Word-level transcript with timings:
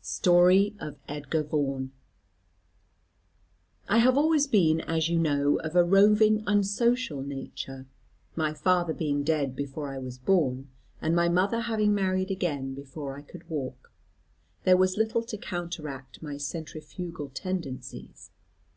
STORY 0.00 0.76
OF 0.78 0.94
EDGAR 1.08 1.42
VAUGHAN. 1.42 1.90
"I 3.88 3.98
have 3.98 4.16
always 4.16 4.46
been, 4.46 4.80
as 4.80 5.08
you 5.08 5.18
know, 5.18 5.56
of 5.58 5.74
a 5.74 5.82
roving 5.82 6.44
unsocial 6.46 7.20
nature. 7.22 7.86
My 8.36 8.54
father 8.54 8.94
being 8.94 9.24
dead 9.24 9.56
before 9.56 9.92
I 9.92 9.98
was 9.98 10.18
born, 10.18 10.68
and 11.00 11.16
my 11.16 11.28
mother 11.28 11.62
having 11.62 11.92
married 11.96 12.30
again 12.30 12.74
before 12.74 13.16
I 13.16 13.22
could 13.22 13.50
walk, 13.50 13.92
there 14.62 14.76
was 14.76 14.96
little 14.96 15.24
to 15.24 15.36
counteract 15.36 16.22
my 16.22 16.36
centrifugal 16.36 17.30
tendencies. 17.30 18.30